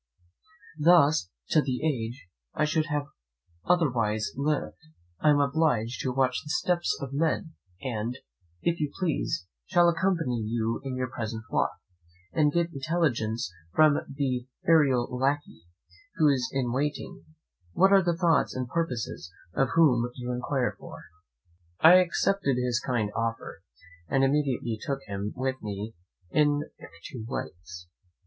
Thus, 0.79 1.29
till 1.51 1.61
the 1.63 1.85
age 1.85 2.27
I 2.55 2.65
should 2.65 2.87
have 2.87 3.05
otherwise 3.65 4.31
lived, 4.35 4.79
I 5.19 5.29
am 5.29 5.39
obliged 5.39 6.01
to 6.01 6.11
watch 6.11 6.39
the 6.43 6.49
steps 6.49 6.97
of 6.99 7.13
men; 7.13 7.53
and, 7.83 8.17
if 8.63 8.79
you 8.79 8.91
please, 8.99 9.45
shall 9.67 9.87
accompany 9.89 10.41
you 10.43 10.81
in 10.83 10.95
your 10.95 11.07
present 11.11 11.43
walk, 11.51 11.73
and 12.33 12.51
get 12.51 12.71
you 12.71 12.77
intelligence 12.77 13.53
from 13.75 13.93
the 14.15 14.47
aerial 14.67 15.07
lackey, 15.15 15.67
who 16.15 16.29
is 16.29 16.49
in 16.51 16.71
waiting, 16.71 17.23
what 17.73 17.91
are 17.93 18.01
the 18.01 18.17
thoughts 18.17 18.55
and 18.55 18.67
purposes 18.67 19.31
of 19.53 19.67
any 19.67 19.71
whom 19.75 20.09
you 20.15 20.31
inquire 20.31 20.75
for." 20.79 21.03
I 21.79 21.97
accepted 21.97 22.55
his 22.57 22.79
kind 22.83 23.11
offer, 23.15 23.61
and 24.07 24.23
immediately 24.23 24.79
took 24.81 25.01
him 25.05 25.31
with 25.35 25.61
me 25.61 25.93
in 26.31 26.63
a 26.79 26.81
hack 26.81 26.89
to 27.11 27.19
White's. 27.27 27.87